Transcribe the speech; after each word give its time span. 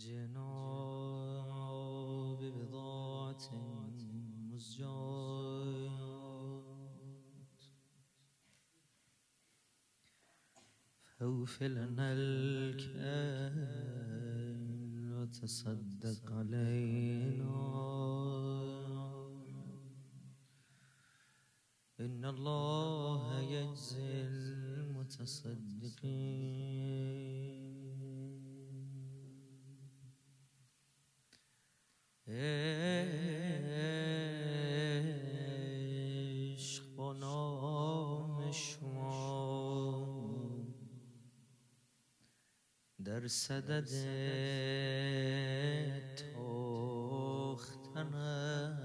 جئنا 0.00 0.52
ببضاعة 2.40 3.46
مزجات 4.48 5.90
فاوف 11.04 11.62
لنا 11.62 12.12
الكائن 12.12 13.02
وتصدق 15.12 16.32
علينا. 16.32 17.99
در 43.20 43.28
صدد 43.28 43.88
تاختن 46.34 48.14
است. 48.14 48.80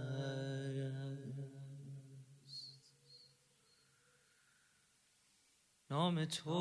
نام 5.90 6.26
تو 6.26 6.52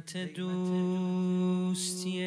قیمت 0.00 0.16
دوستی 0.34 2.20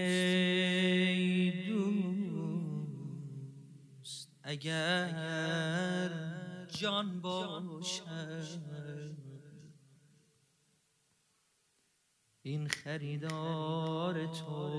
دوست 3.98 4.32
اگر 4.44 6.10
جان 6.68 7.22
باشد. 7.22 8.64
این 12.42 12.68
خریدار 12.68 14.28
تو 14.28 14.70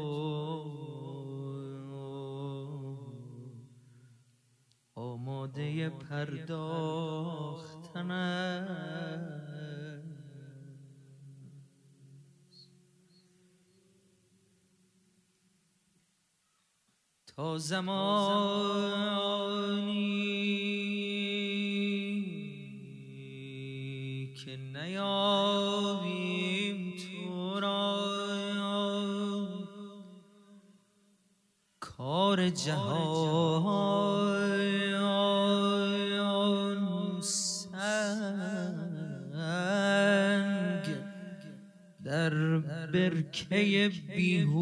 آماده 4.94 5.90
پرداختن 5.90 7.04
زمانی 17.58 18.14
نیابیم 24.74 26.14
تو 26.96 27.60
را. 27.60 27.94
کار 31.80 32.48
جهان 32.50 33.93
برکه 42.94 43.92
بیهودگی 44.16 44.52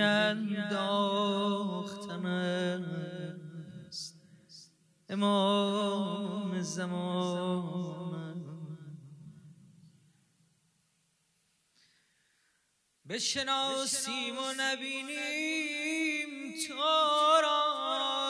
انداختن 0.00 0.66
است. 3.88 4.20
امام 5.08 6.62
زمان. 6.62 7.72
بشناسیم 13.08 14.38
و 14.38 14.52
نبینیم 14.58 16.28
تو 16.68 16.74
را. 17.42 18.21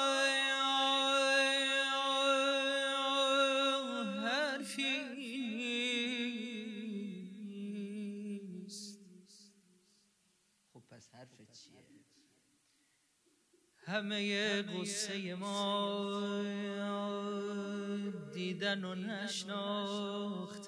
همه 13.93 14.63
قصه 14.63 15.35
ما 15.35 16.43
دیدن 18.33 18.85
و 18.85 18.95
نشناختن 18.95 20.63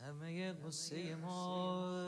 همه 0.00 0.52
قصه 0.52 1.14
ما 1.14 2.02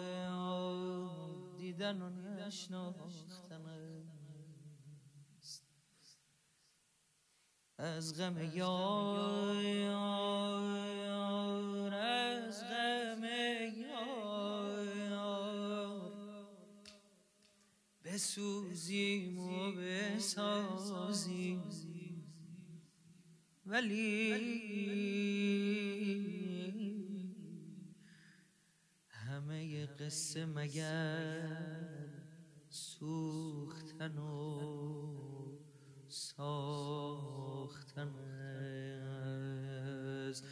دیدن 1.59 2.03
و 2.03 2.11
نشناختن 2.11 3.65
از 7.79 8.21
غم 8.21 8.57
یار 8.57 9.65
بسوزیم 18.29 19.39
و 19.39 19.73
بسازیم. 19.73 21.63
ولی 23.67 24.33
همه 29.09 29.87
قصه 29.87 30.47
مگر 30.47 31.49
سوختن 32.69 34.19
و 34.19 34.61
ساختن 36.09 38.09
است. 40.29 40.45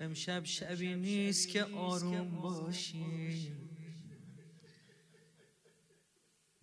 امشب 0.00 0.44
شبی 0.44 0.94
نیست 0.94 1.48
که 1.48 1.64
آروم 1.64 2.40
باشیم. 2.40 3.63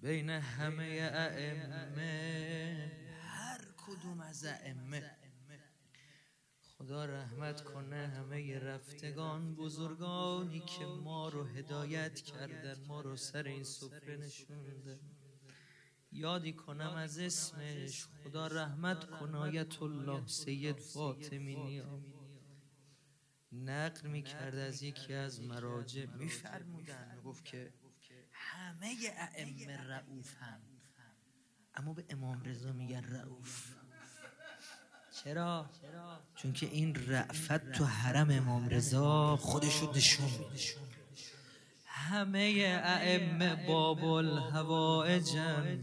بین 0.01 0.29
همه 0.29 1.09
ائمه. 1.13 2.91
هر 3.21 3.61
کدوم 3.77 4.19
از 4.21 4.45
ائمه. 4.45 5.11
خدا 6.61 7.05
رحمت 7.05 7.63
کنه 7.63 8.07
همه 8.07 8.59
رفتگان 8.59 9.55
بزرگانی 9.55 10.59
که 10.59 10.85
ما 10.85 11.29
رو 11.29 11.43
هدایت 11.43 12.21
کردن 12.21 12.85
ما 12.87 13.01
رو 13.01 13.15
سر 13.15 13.43
این 13.43 13.63
سفره 13.63 14.17
نشوندن. 14.17 14.99
یادی 16.11 16.53
کنم 16.53 16.93
از 16.95 17.19
اسمش. 17.19 18.07
خدا 18.23 18.47
رحمت 18.47 19.09
کنه 19.09 19.37
آیت 19.37 19.81
الله 19.81 20.27
سید 20.27 20.79
فاطمی 20.79 21.55
نیا 21.55 22.01
نقل 23.51 24.07
می‌کرد 24.07 24.55
از 24.55 24.83
یکی 24.83 25.13
از 25.13 25.41
مراجع 25.41 26.05
میفرمودن. 26.05 27.15
می‌گفت 27.15 27.45
که 27.45 27.73
همه 28.71 28.95
ائمه 29.35 29.77
رعوف 29.87 30.33
هم 30.39 30.59
اما 31.75 31.93
به 31.93 32.05
امام 32.09 32.43
رضا 32.43 32.71
میگن 32.71 33.03
رعوف 33.03 33.67
چرا؟ 35.23 35.69
چون 36.35 36.53
که 36.53 36.65
این 36.65 36.95
رعفت 37.07 37.71
تو 37.71 37.85
حرم 37.85 38.29
امام 38.31 38.69
رضا 38.69 39.37
خودشو 39.37 39.91
نشون 39.91 40.29
همه 41.85 42.79
ائمه 42.83 43.67
باب 43.67 44.03
الهوائجن 44.03 45.81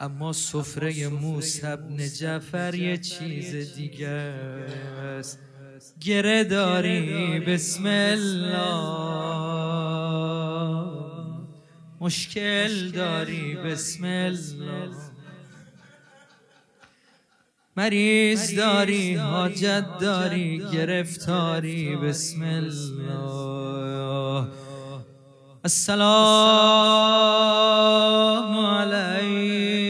اما 0.00 0.32
سفره 0.32 1.08
موسی 1.08 1.66
ابن 1.66 2.08
جعفر 2.08 2.74
یه 2.74 2.98
چیز 2.98 3.74
دیگه 3.74 4.08
است. 4.08 5.38
گره 6.00 6.44
داری 6.44 7.40
بسم 7.40 7.86
الله. 7.86 9.23
مشکل 12.04 12.90
داری 12.90 13.56
بسم 13.56 14.04
الله. 14.04 14.90
مریض 17.76 18.54
داری 18.56 19.14
حاجت 19.14 19.98
داری 20.00 20.62
گرفتاری 20.72 21.96
بسم 21.96 22.42
الله. 22.42 23.28
السلام 25.64 26.04
علیک 28.66 29.88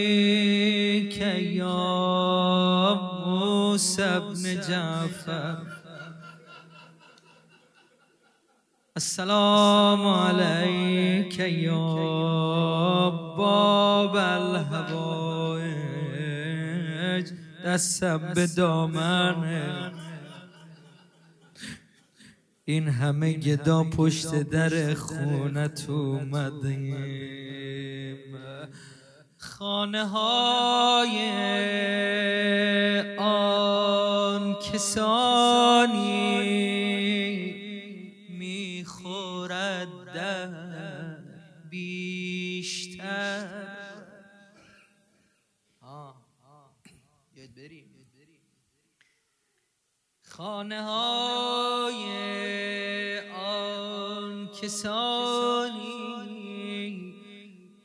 یا 1.56 2.94
موسی 3.26 4.02
ابن 4.02 4.60
جعفر. 4.68 5.63
السلام 8.96 10.06
علیک 10.06 11.38
یا 11.38 11.84
باب 13.36 14.16
الهوائج 14.16 15.64
دستم 17.66 18.32
به 18.34 18.46
دامنه 18.46 19.92
این 22.64 22.88
همه 22.88 23.32
گدا 23.32 23.84
پشت 23.84 24.42
در 24.42 24.94
خونت 24.94 25.90
اومدیم 25.90 27.34
خانه 29.38 30.08
های 30.08 31.18
آن 33.18 34.54
کسانی 34.72 36.34
بیشتر. 42.64 43.48
خانه 50.22 50.82
های 50.82 52.04
آن 53.30 54.48
کسانی 54.62 56.04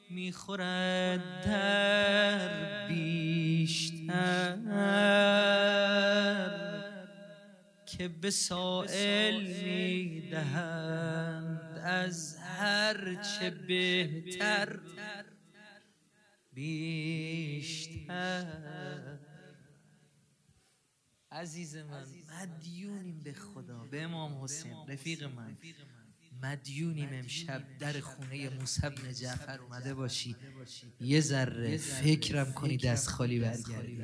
می‌خورد 0.09 1.45
در 1.45 2.87
بیشتر 2.87 4.57
که 7.85 8.07
به 8.07 8.29
سائل 8.31 9.41
می‌دهند 9.63 10.79
از 11.83 12.38
هر 12.59 13.23
چه 13.23 13.49
بهتر 13.49 14.79
بیشتر. 16.53 17.99
عزیز 21.31 21.75
من 21.75 22.05
مدیونیم 22.41 23.19
به 23.23 23.33
خدا 23.33 23.77
به 23.91 24.01
امام 24.01 24.43
حسین 24.43 24.75
رفیق 24.87 25.23
من. 25.23 25.57
مدیونیم 26.43 27.09
امشب 27.11 27.77
در 27.79 27.99
خونه 27.99 28.49
موسی 28.49 28.81
بن 28.81 29.13
جعفر 29.13 29.59
اومده 29.61 29.93
باشی. 29.93 30.35
یه 30.99 31.21
ذره 31.21 31.77
فکرم 31.77 32.53
کنی 32.53 32.77
دست 32.77 33.07
خالی 33.07 33.39
برگردی. 33.39 34.03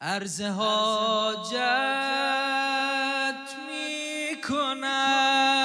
عرض 0.00 0.40
حاجت 0.40 1.58
می‌کنم. 3.68 5.57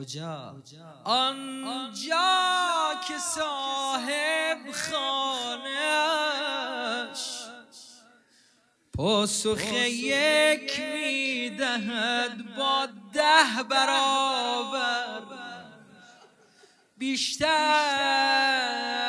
کجا؟ 0.00 0.56
آنجا 1.04 2.94
که 3.08 3.18
صاحب 3.18 4.58
خانهش 4.72 5.70
پاسخ 8.96 9.72
یک 9.88 10.80
می‌دهد 10.80 12.56
با 12.56 12.86
ده 13.12 13.62
برابر 13.70 15.20
بیشتر. 16.98 18.99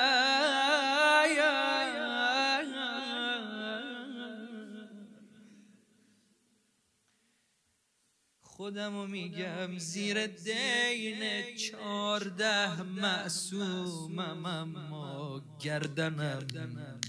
خودمو 8.61 9.07
میگم 9.07 9.77
زیر 9.77 10.27
دین 10.27 11.55
چارده 11.55 12.81
معصومم 12.81 14.45
اما 14.45 15.41
گردنم 15.59 16.99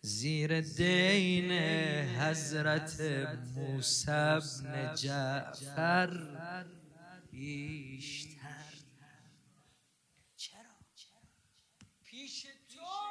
زیر 0.00 0.60
دین 0.60 1.52
حضرت 2.20 3.00
موسی 3.56 4.38
بن 4.64 4.94
جعفر 4.94 6.10
بیشتر 7.30 8.74
چرا 10.36 10.76
پیش 12.04 12.42
تو 12.42 13.05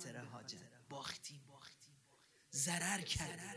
خاطر 0.00 0.18
حاجت. 0.18 0.56
باختیم 0.90 1.40
ضرر 2.52 3.00
کرد 3.00 3.56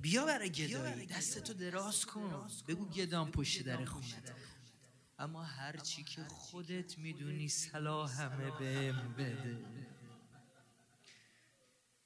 بیا 0.00 0.26
برای 0.26 0.50
گدایی. 0.50 1.06
دستتو 1.06 1.54
دراز 1.54 2.06
کن. 2.06 2.48
بگو 2.68 2.88
گدام 2.88 3.30
پشت 3.30 3.62
در 3.62 3.84
خونت. 3.84 4.32
اما 5.18 5.42
هرچی 5.42 6.04
که 6.04 6.24
خودت 6.24 6.98
می‌دونی 6.98 7.48
صلاح 7.48 8.22
همه 8.22 8.50
بهم 8.58 9.14
بده. 9.14 9.58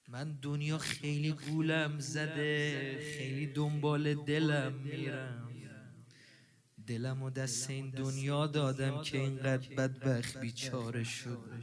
من 0.09 0.33
دنیا 0.43 0.79
خیلی 0.79 1.33
گولم 1.33 1.99
زده. 1.99 2.99
خیلی 3.19 3.47
دنبال 3.47 4.15
دلم 4.15 4.73
میرم. 4.73 5.51
دلم 6.87 7.23
و 7.23 7.31
دست 7.31 7.71
این 7.71 7.91
دنیا 7.91 8.47
دادم 8.47 9.03
که 9.03 9.19
اینقدر 9.19 9.75
بدبخت 9.75 10.37
بیچاره 10.37 11.05
شد. 11.05 11.63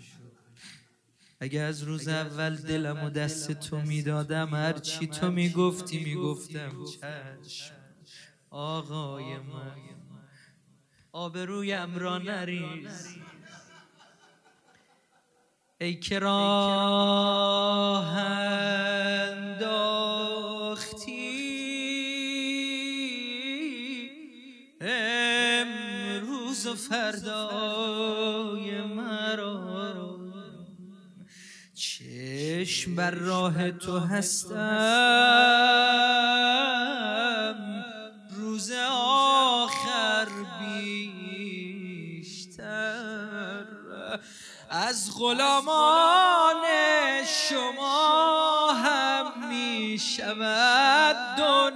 اگه 1.43 1.59
از 1.59 1.83
روز 1.83 2.07
اول 2.07 2.55
دلم 2.55 3.03
و 3.03 3.09
دست 3.09 3.51
تو 3.51 3.81
می‌دادم 3.81 4.55
هر 4.55 4.73
چی 4.73 5.07
تو 5.07 5.31
می‌گفتی 5.31 6.03
می‌گفتم 6.03 6.71
چشم. 6.85 7.73
آقای 8.49 9.37
من. 9.37 9.71
آبرویم 11.11 11.95
را 11.95 12.17
نریز. 12.17 13.17
ای 15.81 15.99
که 15.99 16.19
راه 16.19 18.17
انداختی. 19.37 19.81
امروز 24.81 26.67
و 26.67 26.75
فردای 26.75 28.01
مرا. 28.81 29.60
چشم 32.65 32.95
بر 32.95 33.11
راه 33.11 33.71
تو 33.71 33.99
هستم. 33.99 34.55
روز 38.31 38.71
آخر 38.91 40.27
بیشتر. 40.59 42.41
از 44.69 45.11
غلامان 45.19 46.63
شما 47.49 48.71
هم 48.73 49.49
می 49.49 49.99
شود 49.99 51.70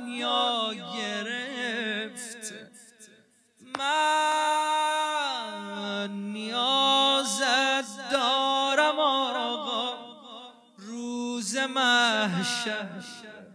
محشر 12.68 13.46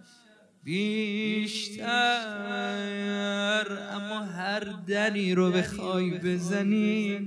بیشتر. 0.64 2.06
اما 3.92 4.20
هر 4.24 4.60
دری 4.86 5.34
رو 5.34 5.52
بخوای 5.52 6.10
بزنی 6.10 7.20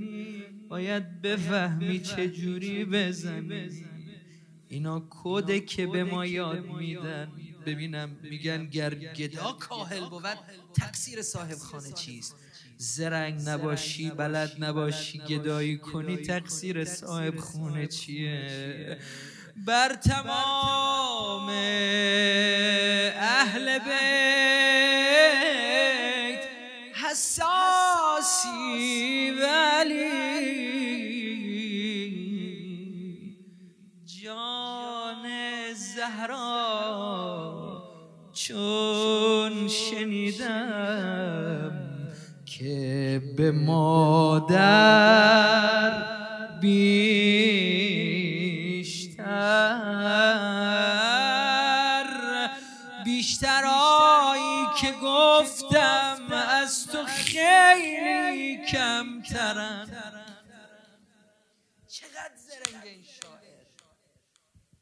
باید 0.70 1.22
بفهمی 1.22 2.00
چجوری 2.00 2.86
بزنی. 2.86 3.70
اینا 4.68 5.08
کده 5.10 5.60
که 5.60 5.88
به 5.88 6.04
ما 6.04 6.26
یاد 6.26 6.66
میدن. 6.66 7.32
ببینم 7.66 8.18
میگن 8.24 8.70
گر 8.70 8.96
گدا 8.96 9.52
کاهل 9.52 10.10
بود 10.10 10.24
تقصیر 10.74 11.22
صاحب 11.22 11.58
خانه 11.58 11.92
چیست؟ 11.92 12.36
زرنگ 12.78 13.42
نباشی 13.46 14.10
بلد 14.10 14.64
نباشی 14.64 15.20
گدایی 15.20 15.78
کنی 15.78 16.18
تقصیر 16.18 16.86
صاحب 16.86 17.36
خونه 17.36 17.88
چیه؟ 17.88 18.98
بر 19.56 19.94
تمام 19.94 21.50
اهل 23.20 23.80
بیت 23.80 23.94
حساسی 26.94 28.52
ولی 29.32 30.34
جان 34.24 35.24
زهرا 35.74 36.64
چون 38.34 39.68
شنیدم 39.68 40.94
که 42.46 43.22
به 43.38 43.52
مادر 43.52 45.14
کمترم 58.74 59.86
چقدر 61.88 62.36
زرنگ 62.36 62.86
این 62.86 63.04
شاعر. 63.04 63.66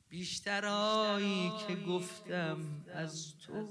بیشتر 0.09 0.65
آیی 0.65 1.51
که 1.67 1.75
گفتم 1.75 2.85
از 2.93 3.37
تو 3.37 3.69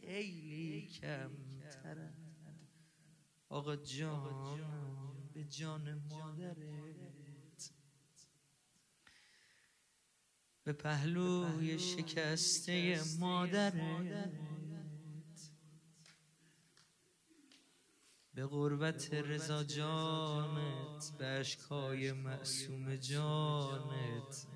خیلی 0.00 0.88
کمترم 0.88 2.14
آقا 3.48 3.76
جان 3.76 4.60
به 5.34 5.44
جان 5.44 6.02
مادرت. 6.10 6.56
به 10.64 10.72
پهلوی 10.72 11.78
شکسته 11.78 13.02
مادرت. 13.18 14.55
به 18.36 18.46
غربت 18.46 19.14
رضا 19.14 19.64
جانت 19.64 21.12
به 21.18 21.26
اشکای 21.26 22.12
معصوم 22.12 22.96
جانت. 22.96 24.46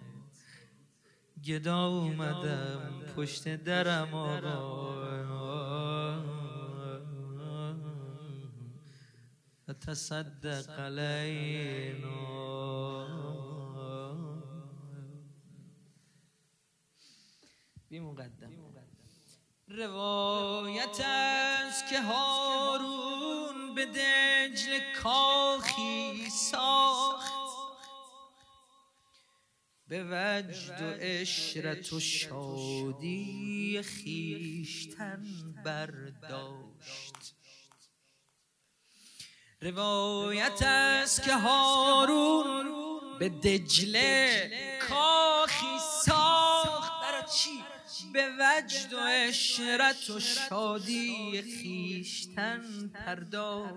گدا 1.44 1.86
اومدم 1.86 3.02
پشت 3.16 3.56
درم 3.56 4.14
آقا 4.14 5.40
تصدق 9.86 10.80
علینا. 10.80 12.20
بی 17.88 18.00
مقدم. 18.00 18.50
روایت 19.68 21.00
است 21.00 21.88
که 21.90 22.00
هارون 22.00 23.49
به 23.80 23.86
دجل 23.86 24.92
کاخی 25.02 26.30
ساخت. 26.30 27.32
به 29.88 30.04
وجد 30.04 30.82
و 30.82 30.96
اشرت 31.00 31.92
و 31.92 32.00
شادی 32.00 33.82
خیشتن 33.82 35.24
برداشت. 35.64 37.34
روایت 39.62 40.62
است 40.62 41.22
که 41.22 41.34
هارون 41.34 42.66
به 43.18 43.28
دجله 43.28 44.50
کاخی 44.88 45.78
ساخت. 46.04 47.02
برای 47.02 47.22
چی؟ 47.32 47.64
به 48.12 48.28
وجد 48.40 48.92
و 48.92 48.96
اشرت 49.28 50.10
و 50.10 50.20
شادی 50.20 51.42
خیشتن 51.42 52.88
پرداخت. 52.88 53.74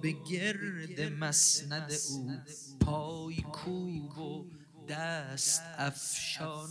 به 0.00 0.12
گرد 0.12 1.00
مسند 1.00 1.92
او 2.10 2.32
پای 2.80 3.42
کوب 3.42 4.18
و 4.18 4.46
دست 4.88 5.62
افشان. 5.78 6.68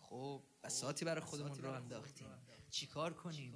خب 0.00 0.42
بساتی 0.64 1.04
برای 1.04 1.20
خودمون 1.20 1.58
رو 1.58 1.70
انداختیم. 1.70 2.26
چیکار 2.70 3.12
کنیم؟ 3.12 3.54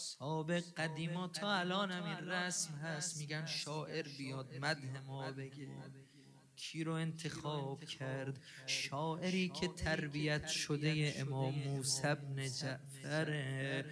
سابق 0.00 0.62
قدیما 0.76 1.28
تا 1.28 1.52
الان 1.52 1.90
هم 1.90 2.04
این 2.04 2.28
رسم 2.28 2.74
هست. 2.74 3.18
میگن 3.18 3.46
شاعر 3.46 4.06
بیاد 4.18 4.54
مده 4.60 5.00
ما 5.06 5.32
بگه. 5.32 5.68
کی 6.56 6.84
رو 6.84 6.92
انتخاب 6.92 7.84
کرد؟ 7.84 8.40
شاعری 8.66 9.48
که 9.48 9.68
تربیت 9.68 10.48
شده 10.48 11.14
امام 11.16 11.54
موسی 11.54 12.02
بن 12.02 12.48
جعفره. 12.48 13.84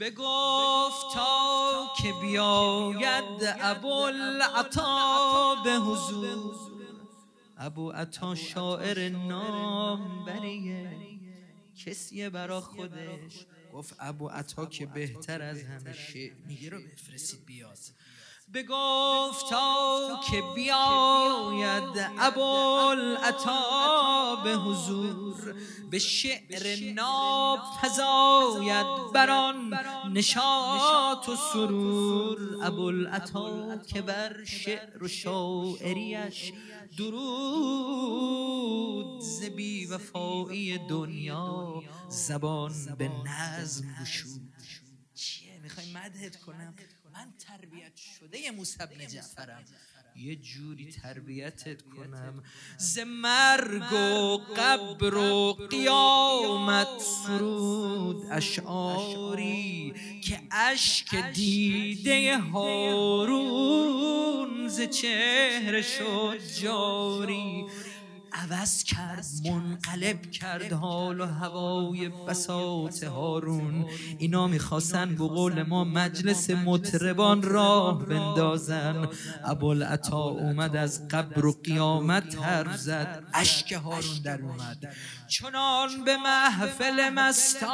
بگفت 0.00 1.14
تا 1.14 1.86
که 2.02 2.12
بیاید 2.20 3.56
ابو 3.60 3.92
العطا 3.92 5.56
به 5.64 5.72
حضور. 5.72 6.70
ابو 7.56 7.90
عطا 7.90 8.34
شاعر 8.34 9.08
نام 9.08 10.24
بریه 10.24 10.90
کسیه 11.86 12.30
برا 12.30 12.60
خودش؟ 12.60 13.46
گفت 13.72 13.96
ابو 13.98 14.28
عطا 14.28 14.66
که 14.66 14.86
بهتر 14.86 15.42
از 15.42 15.62
همه 15.62 15.92
شعر 15.92 16.32
میگه 16.46 16.68
رو 16.70 16.78
بفرستید 16.82 17.46
بیاد. 17.46 17.78
بگفت 18.54 19.50
تا 19.50 20.20
که 20.30 20.42
بیاید 20.54 22.10
ابوالعطا 22.18 23.60
به 24.44 24.54
حضور 24.54 25.54
به 25.90 25.98
شعر 25.98 26.92
ناب 26.94 27.58
فزاید 27.82 28.86
بران 29.14 29.74
نشاط 30.12 31.28
و 31.28 31.36
سرور. 31.52 32.66
ابوالعطا 32.66 33.76
که 33.76 34.02
بر 34.02 34.44
شعر 34.44 35.04
و 35.04 35.08
شاعریش 35.08 36.52
درود 36.98 38.00
زبی 39.20 39.86
وفایی 39.86 40.78
دنیا. 40.78 41.82
زبان 42.08 42.72
به 42.98 43.08
نظم 43.24 43.84
گشود. 44.02 44.50
چیه؟ 45.14 45.60
می‌خوای 45.62 45.92
مدهت 45.92 46.36
کنم؟ 46.36 46.74
من 47.12 47.32
تربیت 47.38 47.96
شده 47.96 48.50
موسی 48.50 49.06
جعفرم. 49.06 49.64
یه 50.16 50.36
جوری 50.36 50.92
تربیتت 50.92 51.82
کنم. 51.82 52.42
ز 52.78 52.98
مرگ 52.98 53.92
و 53.92 54.36
قبر 54.56 55.14
و 55.14 55.52
قیامت 55.70 56.98
سرود 56.98 58.26
اشعاری 58.30 59.94
که 60.24 60.42
اشک 60.50 61.32
دیده 61.34 62.38
هارون 62.38 63.90
ز 64.68 64.80
چهره 64.80 65.82
شد 65.82 66.38
جاری. 66.62 67.64
عوض 68.40 68.82
کرد 68.84 69.26
منقلب 69.44 70.30
کرد 70.30 70.72
حال 70.72 71.20
و 71.20 71.26
هوای 71.26 72.08
بساط 72.08 73.04
هارون. 73.04 73.86
اینا 74.18 74.46
می‌خواستن 74.46 75.14
به 75.14 75.28
قول 75.28 75.62
ما 75.62 75.84
مجلس 75.84 76.50
مطربان 76.50 77.42
راه 77.42 78.06
بندازن. 78.06 79.08
ابوالعطا 79.44 80.22
اومد 80.22 80.76
از 80.76 81.08
قبر 81.08 81.46
و 81.46 81.52
قیامت 81.64 82.38
حرف 82.38 82.76
زد. 82.76 83.24
اشک 83.34 83.72
هارون 83.72 84.18
در 84.24 84.42
اومد. 84.42 84.94
چنان 85.28 86.04
به 86.04 86.16
محفل 86.16 87.10
مستان 87.10 87.70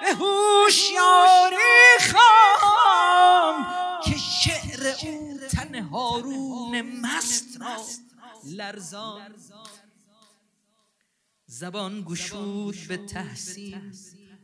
به 0.00 0.14
هوشیاری 0.14 1.56
خواهم 2.12 3.66
که 4.04 4.16
شعر 4.18 4.94
او 5.02 5.38
تن 5.52 5.74
هارون 5.74 6.82
مست 6.82 7.60
را 7.60 7.76
لرزان. 8.46 9.34
زبان 11.46 12.02
گشود 12.02 12.88
به 12.88 12.96
تحسین 12.96 13.94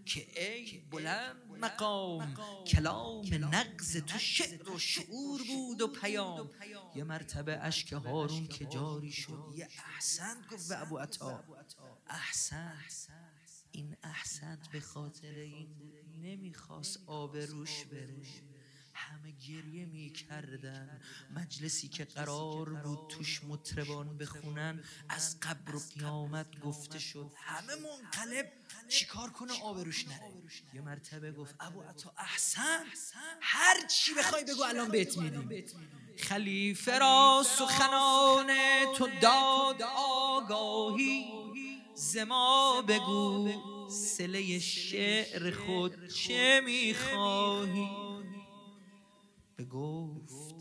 که 0.06 0.42
ای 0.42 0.78
بلند 0.78 1.36
مقام 1.60 2.34
کلام 2.66 3.34
نقض 3.34 3.96
تو 3.96 4.18
شعر 4.18 4.70
و 4.70 4.78
شعور 4.78 5.42
بود 5.48 5.80
و 5.80 5.88
پیام. 5.88 6.50
یه 6.94 7.04
مرتبه 7.04 7.58
اشک 7.58 7.92
هارون 7.92 8.46
که 8.46 8.64
جاری 8.64 9.12
شد 9.12 9.52
یه 9.56 9.68
احسن 9.94 10.44
گفت 10.52 10.68
به 10.68 10.82
ابو 10.82 10.98
عطا. 10.98 11.44
احسن. 12.06 12.84
این 13.70 13.96
احسن 14.02 14.58
به 14.72 14.80
خاطر 14.80 15.34
این 15.34 15.92
نمی‌خواست 16.22 17.00
آب 17.06 17.36
روش 17.36 17.84
بره. 17.84 18.49
همه 19.00 19.30
گریه 19.48 19.84
می‌کردن. 19.86 21.00
مجلسی 21.36 21.88
که 21.88 22.04
قرار 22.04 22.68
بود 22.68 22.98
توش 23.08 23.44
مطربان 23.44 24.18
بخونن 24.18 24.84
از 25.08 25.40
قبر 25.40 25.74
و 25.76 25.80
قیامت 25.98 26.60
گفته 26.60 26.98
شد 26.98 27.32
همه 27.36 27.72
منقلب 27.74 28.52
چیکار 28.88 29.30
کنه؟ 29.30 29.62
آبروش 29.62 30.08
نره. 30.08 30.32
یه 30.74 30.80
مرتبه 30.80 31.32
گفت 31.32 31.54
ابو 31.60 31.80
عطا 31.82 32.12
احسن 32.18 32.84
هر 33.40 33.86
چی 33.86 34.14
بخوای 34.14 34.44
بگو 34.44 34.62
الان 34.62 34.88
بهت 34.88 35.18
میدیم. 35.18 35.64
خلیفه 36.18 36.98
را 36.98 37.44
سخنان 37.58 38.50
تو 38.96 39.08
داد 39.22 39.82
آگاهی 39.96 41.24
زما 41.94 42.82
بگو 42.82 43.52
سله 43.90 44.58
شعر 44.58 45.50
خود 45.50 46.06
چه 46.06 46.60
می‌خواهی؟ 46.64 48.09
گفت 49.64 50.54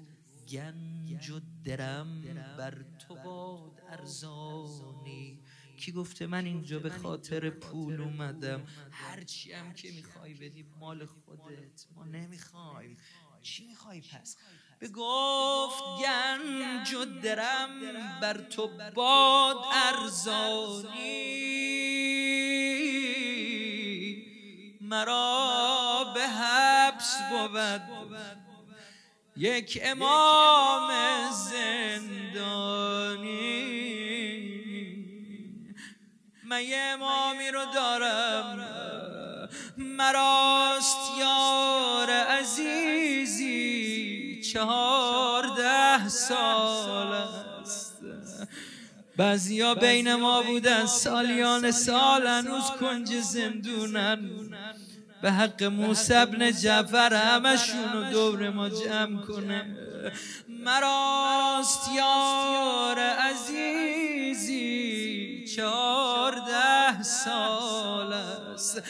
گنج 0.49 1.29
و 1.29 1.39
درم 1.63 2.21
بر 2.57 2.85
تو 2.99 3.15
باد 3.15 3.81
ارزانی. 3.89 5.39
کی 5.77 5.91
گفته 5.91 6.27
من 6.27 6.45
اینجا 6.45 6.79
به 6.79 6.89
خاطر 6.89 7.49
پول 7.49 8.01
اومدم؟ 8.01 8.63
هرچی 8.91 9.53
هم 9.53 9.73
که 9.73 9.91
می‌خوای 9.91 10.33
بدی 10.33 10.63
مال 10.79 11.05
خودت. 11.05 11.85
ما 11.95 12.03
نمی‌خوایم. 12.03 12.97
چی 13.41 13.67
می‌خوای 13.67 14.01
پس؟ 14.01 14.37
به 14.79 14.87
گفت 14.87 15.83
گنج 15.99 16.93
و 16.93 17.05
درم 17.05 17.69
بر 18.21 18.37
تو 18.37 18.69
باد 18.95 19.57
ارزانی. 19.73 21.19
مرا 24.81 26.11
به 26.15 26.27
حبس 26.27 27.17
بود. 27.31 28.48
یک 29.39 29.79
امام 29.83 30.91
زندانی. 31.31 32.59
من 36.45 36.63
یه 36.63 36.77
امامی 36.77 37.51
رو 37.51 37.65
دارم. 37.73 39.49
مراست 39.77 40.97
یار 41.19 42.09
عزیزی. 42.09 43.49
چهارده 44.53 46.09
سال 46.09 47.13
است. 47.13 47.97
بعضیا 49.17 49.75
بین 49.75 50.15
ما 50.15 50.41
بودن. 50.41 50.85
سالیان 50.85 51.71
سال 51.71 52.27
هنوز 52.27 52.71
کنج 52.79 53.15
زندونن. 53.15 54.29
به 55.21 55.31
حق 55.31 55.63
موسی 55.63 56.13
ابن 56.13 56.51
جعفر 56.51 57.13
همشون 57.13 58.09
دور 58.11 58.49
ما 58.49 58.69
جمع 58.69 59.21
کنه. 59.21 59.65
مراست 60.65 61.89
یار 61.95 62.99
عزیزی 62.99 64.79
چارده 65.55 67.03
سال 67.03 68.13
است. 68.13 68.83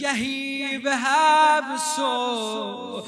گهی 0.00 0.78
به 0.78 0.96
حبس 0.96 1.98
و 1.98 3.04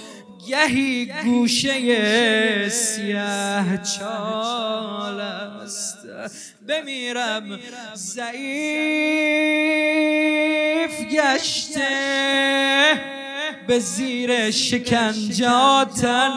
گهی 0.48 1.12
گوشه 1.24 2.68
سیاه 2.68 3.82
چال 3.82 5.20
است. 5.20 5.98
بمیرم 6.68 7.59
ضعیف 7.94 8.37
گشته 11.12 11.88
به 13.66 13.78
زیر 13.78 14.50
شکنجاتن 14.50 16.37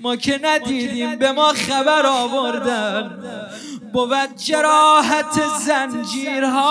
ما 0.00 0.16
که 0.16 0.40
ندیدیم 0.42 1.16
به 1.16 1.32
ما 1.32 1.52
خبر 1.52 2.06
آوردن. 2.06 3.22
بود 3.92 4.36
جراحت 4.36 5.42
زنجیرها 5.66 6.64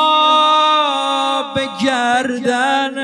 به 1.55 1.69
گردن 1.83 2.95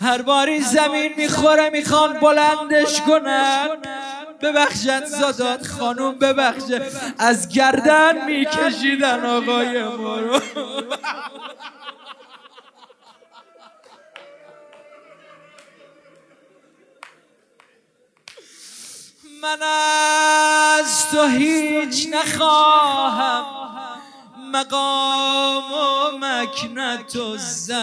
هر 0.00 0.22
باری 0.22 0.60
زمین 0.60 1.12
می‌خوره 1.16 1.70
می‌خوان 1.70 2.20
بلندش 2.20 3.00
کنن. 3.00 3.68
ببخشد 4.42 5.04
زادات 5.04 5.66
خانوم 5.66 6.18
ببخشه 6.18 6.82
از 7.18 7.48
گردن 7.48 8.24
میکشیدن 8.24 9.24
آقای 9.26 9.82
ما 9.84 10.20
رو. 10.20 10.40
من 19.42 19.62
از 20.82 21.10
تو 21.10 21.26
هیچ 21.26 22.08
نخواهم. 22.12 23.44
مقام 24.56 25.72
و 25.72 26.18
مکنت 26.20 27.16
و 27.16 27.36
زر 27.36 27.74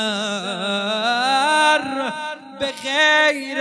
به 2.59 2.71
غیر 2.83 3.57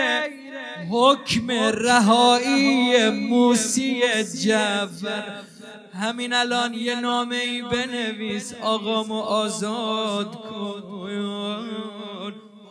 حکم 0.91 1.51
رهایی 1.51 3.11
موسی 3.11 4.25
جعفر. 4.25 5.43
همین 6.01 6.33
الان 6.33 6.75
یه 6.75 7.01
نامه 7.01 7.37
ای 7.37 7.63
بنویس 7.63 8.55
آقامو 8.63 9.21
آزاد 9.21 10.35
کن. 10.35 10.83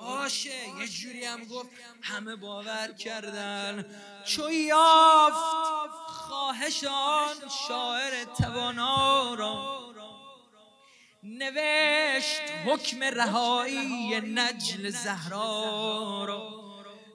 باشه 0.01 0.49
یه 0.49 0.87
جوری 0.87 1.25
هم 1.25 1.43
گفت 1.43 1.69
همه 2.01 2.35
باور 2.35 2.91
کردن. 2.99 3.85
چو 4.25 4.51
یافت 4.51 6.01
خواهشان 6.07 7.35
شاعر 7.67 8.25
توانا 8.37 9.33
را. 9.33 9.81
نوشت 11.23 12.41
حکم 12.65 13.03
رهایی 13.03 14.21
نجل 14.21 14.89
زهرا 14.89 16.25
را 16.25 16.61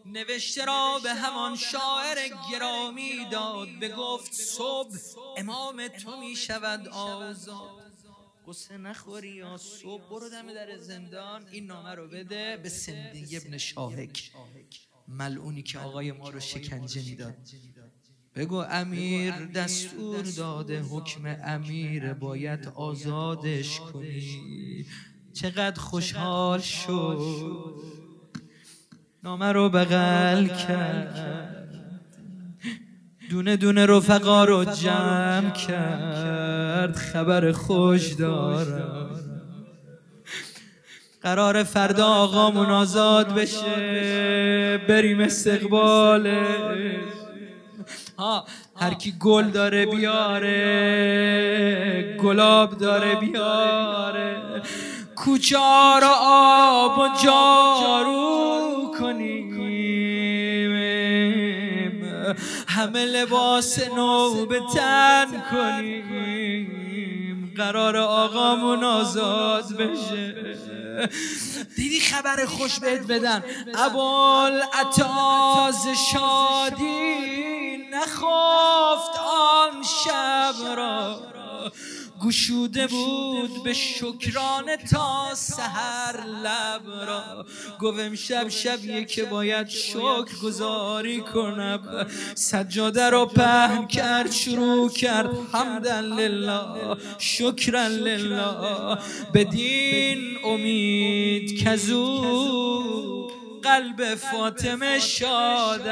نوشته 0.05 0.65
را 0.65 1.01
به 1.03 1.15
همان 1.15 1.57
شاعر 1.57 2.29
گرامی 2.53 3.25
داد 3.31 3.69
به 3.81 3.89
گفت 3.89 4.33
صبح 4.33 4.97
امام 5.37 5.89
تو 5.89 6.21
می 6.21 6.37
شود 6.37 6.89
آزاد. 6.89 7.87
قصه 8.47 8.77
نخوری 8.77 9.29
یا 9.29 9.57
صبح 9.57 10.09
برو 10.11 10.31
دم 10.31 10.55
در 10.55 10.79
زندان. 10.79 11.49
این 11.49 11.67
نامه 11.67 11.95
رو 11.95 12.09
بده 12.09 12.57
به 12.57 12.69
سندی 12.69 13.37
ابن 13.37 13.59
شاهک. 13.59 14.31
ملعونی 15.09 15.63
که 15.63 15.79
آقای 15.79 16.13
ما 16.13 16.31
رو 16.31 16.41
شکنجه 16.41 17.03
می‌داد. 17.03 17.37
بگو 18.37 18.65
امیر 18.71 19.35
دستور 19.55 20.23
داده 20.37 20.81
حکم 20.81 21.37
امیر 21.45 22.13
باید 22.13 22.69
آزادش 22.75 23.81
کنی. 23.81 24.87
چقدر 25.33 25.81
خوشحال 25.81 26.61
شد. 26.61 27.75
نامه 29.25 29.53
رو 29.53 29.69
بغل 29.69 30.47
کرد. 30.47 31.47
دونه 33.31 33.57
دونه 33.57 33.87
رفقا 33.87 34.45
رو 34.45 34.65
جمع 34.65 35.51
کرد. 35.51 36.97
خبر 36.97 37.53
خوش 37.53 38.13
دارم. 38.13 39.21
قرار 41.23 41.63
فردا 41.63 42.07
آقامون 42.07 42.67
آزاد 42.67 43.35
بشه. 43.35 44.81
بریم 44.89 45.21
استقبالش. 45.21 47.16
ها 48.19 48.47
هر 48.77 48.95
کی 48.95 49.15
گل 49.21 49.51
داره 49.51 49.87
بیاره 49.87 50.57
گلاب 52.23 52.79
داره 52.79 53.15
بیاره. 53.15 54.63
کوچه 55.17 55.57
رو 56.03 56.15
آب 56.21 56.99
و 56.99 57.09
جارو 57.25 58.95
کنیم. 58.99 59.47
همه 62.69 63.05
لباس 63.05 63.89
نو 63.89 64.47
به 64.47 64.61
تن 64.75 65.27
کنیم. 65.51 66.77
قرار 67.57 67.97
آقامون 67.97 68.85
آزاد 68.85 69.77
بشه. 69.77 70.35
دیدی 71.77 72.01
خبر 72.01 72.45
خوش 72.47 72.81
بهت 72.81 73.07
بدن؟ 73.07 73.45
ابال 73.75 74.63
اتاز 74.81 75.87
شادی. 76.13 77.56
نخفت 77.97 79.19
آن 79.19 79.83
شب 79.83 80.77
را. 80.77 81.23
گشوده 82.21 82.87
بود 82.87 83.65
به 83.65 83.73
شکران 83.73 84.77
تا 84.77 85.35
سهر 85.35 86.27
لب 86.27 87.07
را. 87.07 87.47
گویم 87.81 88.15
شب 88.15 88.49
شبیه 88.49 89.05
که 89.05 89.25
باید 89.25 89.69
شکر 89.69 90.39
گذاری 90.43 91.21
کنم. 91.21 92.07
سجاده 92.35 93.11
رو 93.11 93.27
پهن 93.27 93.87
کرد 93.87 94.33
شروع 94.33 94.91
کرد. 94.91 95.31
حمدا 95.53 96.01
لله 96.01 96.97
شکرا 97.19 97.87
لله 97.87 98.99
بدین 99.35 100.37
امید 100.45 101.65
کزو 101.65 103.27
قلب 103.63 104.15
فاطمه 104.15 104.99
شاد 104.99 105.89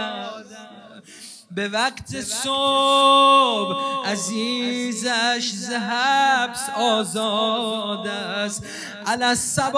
به 1.54 1.68
وقت 1.68 2.20
صبح 2.20 3.76
عزیزش 4.06 5.50
زهبس 5.54 6.70
آزاد 6.76 8.06
است. 8.06 8.66
علی 9.06 9.34
صباح 9.34 9.74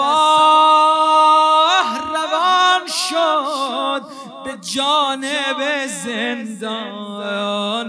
روان 1.97 2.87
شد 3.09 4.01
به 4.45 4.57
جانب 4.73 5.87
زندان. 6.03 7.87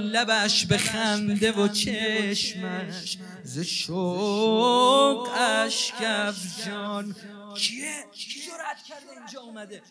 لبش 0.00 0.66
به 0.66 0.78
خنده 0.78 1.52
و 1.52 1.68
چشمش 1.68 3.18
ز 3.44 3.60
شوق 3.60 5.28
اشکف 5.38 6.66
جان. 6.66 7.16
کیه؟ 7.54 8.04
کی 8.12 8.40
جرأت 8.40 8.82
کرده 8.88 9.12
اینجا 9.16 9.40
اومده؟ 9.40 9.82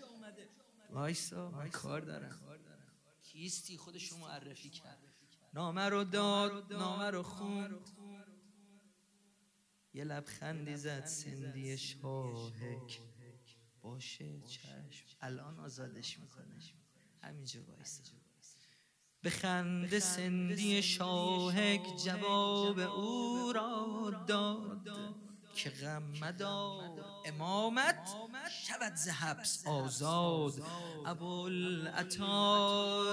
وایسا 0.93 1.51
کار 1.71 2.01
دارم. 2.01 2.46
کیستی 3.37 3.77
خودشو 3.77 4.17
معرفی 4.17 4.69
کرد. 4.69 4.97
نامه 5.53 5.89
رو 5.89 6.03
داد 6.03 6.73
نامه 6.73 7.09
رو 7.09 7.23
خون 7.23 7.79
یه 9.93 10.03
لبخندی 10.03 10.77
زد 10.77 11.05
سندی 11.05 11.77
شاهک. 11.77 13.01
باشه 13.81 14.41
چشم. 14.41 15.17
الان 15.21 15.59
آزادش 15.59 16.19
می‌کنه. 16.19 16.59
همینجا 17.23 17.63
وایسا. 17.63 18.03
به 19.21 19.29
خنده 19.29 19.99
سندی 19.99 20.81
شاهک 20.81 21.97
جواب 22.05 22.79
او 22.79 23.53
را 23.53 24.25
داد. 24.27 25.26
که 25.57 25.69
غم 25.69 26.03
مدار 26.21 27.05
امامت 27.25 28.09
شود 28.67 28.95
ز 28.95 29.09
حبس 29.09 29.67
آزاد. 29.67 30.53
ابوالعطا 31.05 33.03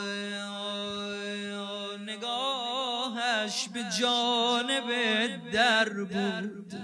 نگاهش 2.01 3.69
به 3.69 3.85
جانب 3.99 4.89
در 5.53 5.89
بود. 5.89 6.75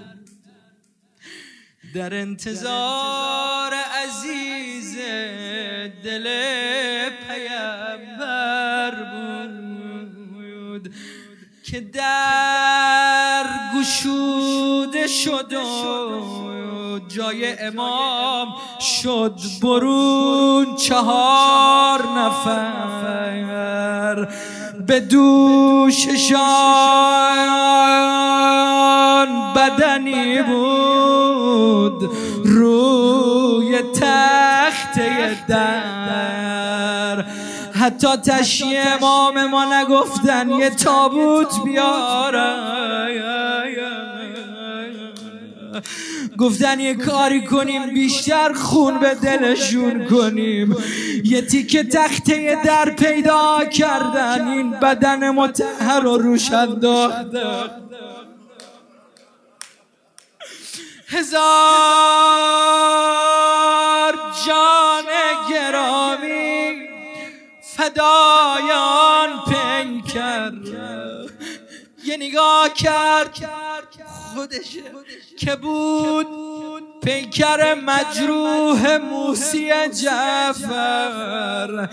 در 1.94 2.14
انتظار 2.14 3.74
عزیز 3.74 4.96
دل 6.04 6.26
پیمبر 7.10 8.94
بود. 9.12 10.94
که 11.64 11.80
در 11.80 13.29
گشوده 13.80 15.06
شد 15.06 15.52
و 15.52 16.98
جای 17.08 17.58
امام 17.58 18.48
شد 19.02 19.40
برون 19.62 20.76
چهار 20.76 22.02
نفر. 22.16 22.80
به 24.86 25.00
دوششان 25.00 26.40
بدنی 29.54 30.42
بود 30.42 32.10
روی 32.44 33.82
تخته 33.82 35.36
در. 35.48 37.24
حتی 37.74 38.16
تشیه 38.16 38.82
امام 38.86 39.46
ما 39.46 39.64
نگفتن 39.64 40.50
یه 40.50 40.70
تابوت 40.70 41.64
بیارن. 41.64 43.29
گفتن 46.38 46.80
یه 46.80 46.94
کاری 46.94 47.46
کنیم 47.46 47.94
بیشتر 47.94 48.52
خون 48.52 48.98
به 48.98 49.14
دلشون 49.14 50.06
کنیم. 50.06 50.76
یه 51.24 51.42
تیکه 51.42 51.84
تخته 51.84 52.58
در 52.64 52.90
پیدا 52.90 53.64
کردن 53.64 54.48
این 54.48 54.70
بدن 54.70 55.30
متحر 55.30 56.00
رو 56.00 56.18
روش 56.18 56.50
هزار 61.12 61.50
جان 64.46 65.04
گرامی 65.50 66.88
فدایان 67.76 69.28
پنکر. 69.46 70.52
یه 72.04 72.16
نگاه 72.16 72.74
کرد. 72.74 73.34
خودشه. 74.34 74.82
که 75.38 75.56
بود 75.56 76.26
پیکر 77.02 77.74
مجروح 77.74 78.96
موسی 78.96 79.88
جعفر. 79.88 81.88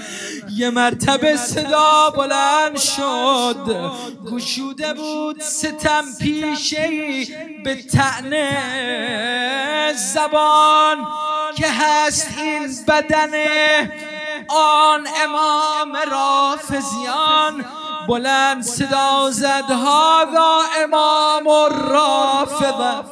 یه 0.50 0.70
مرتبه 0.70 1.38
صدا 1.38 2.10
بلند 2.10 2.78
شد. 2.78 3.92
گشوده 4.32 4.94
بود 4.94 5.42
ستم 5.42 6.04
پیشه 6.22 6.90
به 7.64 7.76
تعنه 7.76 8.58
زبان 10.14 11.08
که 11.56 11.68
هست 11.68 12.38
این 12.38 12.70
بدن 12.88 13.32
آن 14.50 15.08
امام 15.24 15.98
رافزیان 16.12 17.66
بلند 18.08 18.64
صدا 18.64 19.30
زد 19.32 19.72
هادا 19.72 20.60
امام 20.84 21.46
رافضه 21.92 23.08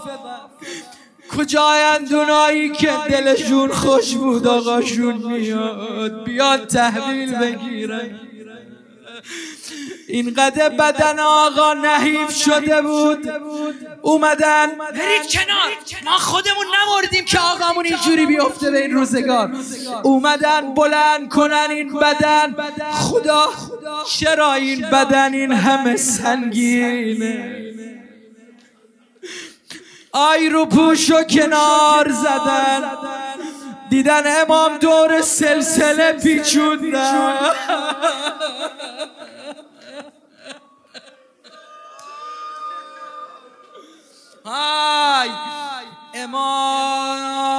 کجایند 1.37 2.13
اونایی 2.13 2.71
که 2.71 2.93
دلشون 3.09 3.71
خوش 3.71 4.15
بود 4.15 4.47
آقاشون 4.47 5.15
میاد. 5.15 6.23
بیاد 6.23 6.67
تحویل 6.67 7.35
بگیرن. 7.35 8.19
اینقدر 10.07 10.69
بدن 10.69 11.19
آقا 11.19 11.73
نحیف 11.73 12.31
شده 12.31 12.81
بود. 12.81 13.29
اومدن 14.01 14.67
برید 14.77 15.31
کنار. 15.31 15.71
ما 16.05 16.17
خودمون 16.17 16.65
نمردیم 16.65 17.25
که 17.25 17.39
آقامون 17.39 17.85
اینجوری 17.85 18.25
بیفته 18.25 18.71
به 18.71 18.81
این 18.81 18.91
روزگار. 18.91 19.51
اومدن 20.03 20.73
بلند 20.73 21.29
کنن 21.29 21.67
این 21.69 21.93
بدن. 21.93 22.55
خدا 22.91 23.49
چرا 24.09 24.53
این 24.53 24.81
بدن 24.81 25.33
این 25.33 25.51
همه 25.51 25.95
سنگینه؟ 25.95 27.65
آی 30.11 30.49
رو 30.49 30.65
پوش 30.65 31.11
و 31.11 31.23
کنار 31.23 32.11
زدن. 32.11 32.91
دیدن 33.89 34.41
امام 34.41 34.77
دور 34.77 35.21
سلسله 35.21 36.13
پیچوندن 36.13 37.39
های 44.45 45.29
امام 46.13 47.49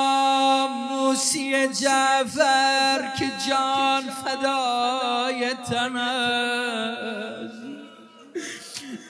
موسی 0.92 1.68
جعفر 1.68 3.12
که 3.18 3.32
جان 3.48 4.02
فدای 4.10 5.54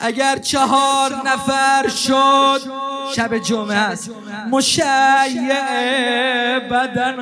اگر 0.00 0.38
چهار 0.38 1.22
نفر 1.24 1.88
شد 1.88 2.60
شب 3.16 3.38
جمعه 3.38 3.76
است. 3.76 4.10
مشیع 4.50 4.84
بدن 6.58 7.20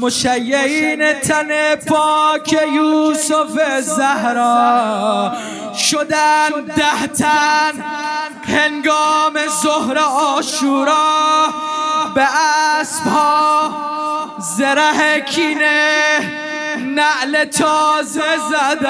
مشیعین 0.00 1.12
تن 1.12 1.74
پاک 1.74 2.52
یوسف 2.52 3.80
زهرا 3.80 5.32
شدن 5.74 6.48
ده 6.76 7.06
تن 7.06 7.72
هنگام 8.46 9.38
ظهر 9.62 9.98
آشورا 9.98 11.48
به 12.14 12.26
اسب 12.80 13.06
ها 13.06 13.70
زره 14.56 15.20
کینه 15.20 16.20
نعل 16.78 17.44
تازه 17.44 18.36
زدن. 18.50 18.88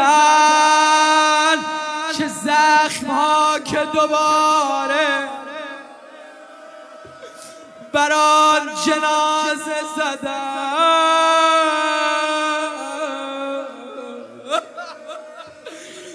چه 2.18 2.28
زخم 2.28 3.06
ها 3.06 3.58
که 3.64 3.78
دوباره 3.92 5.28
بران 7.92 8.68
جنازه 8.86 9.80
زدن 9.96 10.68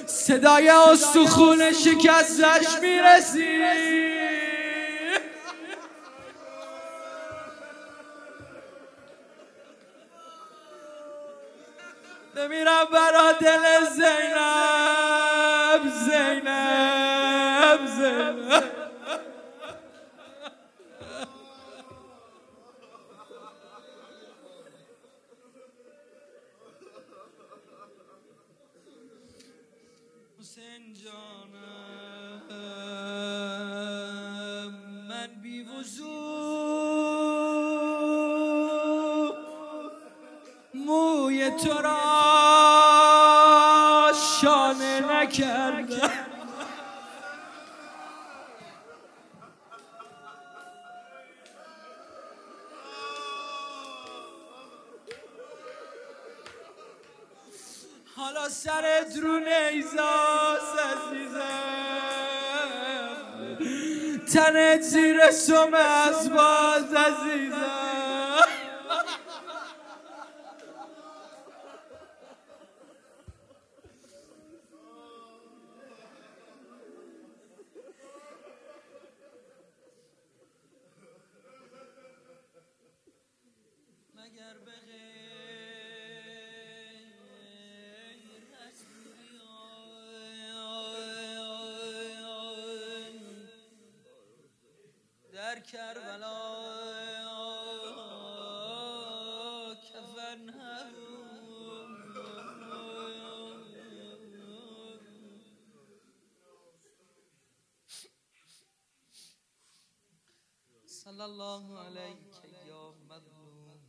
صدای 0.06 0.70
استخون 0.70 1.72
شکستش 1.72 2.80
می‌رسی. 2.82 4.03
حالا 58.24 58.50
سر 58.50 59.06
درون 59.16 59.48
ایزاس 59.48 60.70
عزیزم. 60.86 61.40
تنت 64.34 64.82
زیر 64.82 65.32
سم 65.32 65.74
از 65.74 66.30
باز 66.30 66.94
عزیزم. 66.94 67.73
صلی 111.14 111.22
الله 111.22 111.80
علیک 111.80 112.68
یا 112.68 112.96
مظلوم. 113.10 113.80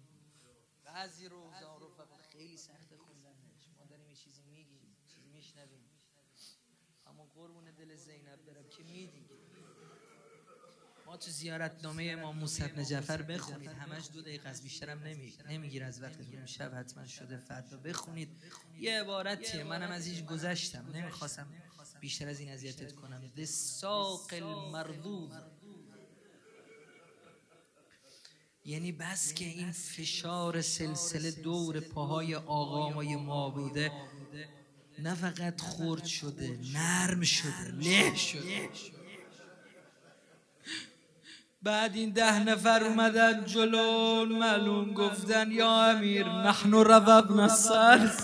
بعضی 0.84 1.28
روزا 1.28 1.76
رو 1.80 1.88
فقط 1.88 2.20
خیلی 2.32 2.56
سخت 2.56 2.96
خوندنش. 2.96 3.68
ما 3.78 3.84
داریم 3.86 4.08
یه 4.08 4.16
چیزی 4.16 4.42
میگیم 4.42 4.96
چیزی 5.06 5.28
میشنویم. 5.28 5.90
اما 7.06 7.24
قربون 7.34 7.64
دل 7.64 7.96
زینب 7.96 8.44
برم. 8.46 8.68
که 8.68 8.82
میدیم 8.82 9.28
ما 11.06 11.16
تو 11.16 11.30
زیارت 11.30 11.84
نامه 11.84 12.04
امام 12.04 12.38
موسی 12.38 12.62
بن 12.62 12.84
جعفر 12.84 13.22
بخونید. 13.22 13.70
همش 13.70 14.08
دو 14.12 14.20
دقیقه 14.22 14.48
از 14.48 14.62
بیشترم 14.62 14.98
نمی 14.98 15.34
نمیگیر 15.48 15.84
از 15.84 16.02
وقتتون 16.02 16.46
شب 16.46 16.74
حتما 16.74 17.06
شده 17.06 17.36
فردا 17.36 17.76
بخونید. 17.76 18.42
یه 18.78 19.00
عبارتیه. 19.00 19.64
منم 19.64 19.90
از 19.90 20.06
هیچ 20.06 20.24
گذشتم. 20.24 20.90
نمی‌خواستم 20.94 21.52
بیشتر 22.00 22.28
از 22.28 22.40
این 22.40 22.52
اذیتت 22.52 22.92
کنم. 22.92 23.26
دساق 23.26 24.28
المردود 24.32 25.53
یعنی 28.66 28.92
بس 28.92 29.34
که 29.34 29.44
این 29.44 29.72
فشار 29.72 30.60
سلسله 30.60 31.30
دور 31.30 31.80
پاهای 31.80 32.34
آقامای 32.34 33.16
ما 33.16 33.50
بوده 33.50 33.92
نه 34.98 35.14
فقط 35.14 35.60
خرد 35.60 36.04
شده 36.04 36.58
نرم 36.74 37.22
شده 37.22 37.72
له 37.80 38.14
شده. 38.16 38.68
بعد 41.62 41.94
این 41.94 42.10
ده 42.10 42.38
نفر 42.38 42.84
اومدن 42.84 43.44
جلو 43.44 44.24
معلوم 44.24 44.94
گفتن 44.94 45.52
یا 45.52 45.84
امیر 45.84 46.28
نحن 46.28 46.74
رضبنا 46.74 47.42
السلس 47.42 48.20